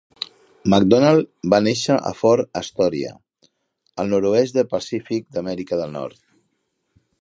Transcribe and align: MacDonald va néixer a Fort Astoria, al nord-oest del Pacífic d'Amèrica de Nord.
MacDonald 0.73 1.29
va 1.55 1.59
néixer 1.67 1.99
a 2.11 2.15
Fort 2.23 2.59
Astoria, 2.63 3.13
al 4.05 4.13
nord-oest 4.17 4.59
del 4.59 4.69
Pacífic 4.75 5.33
d'Amèrica 5.37 5.85
de 5.85 5.91
Nord. 5.99 6.23